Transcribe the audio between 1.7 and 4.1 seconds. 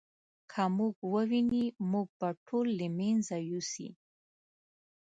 موږ به ټول له منځه یوسي.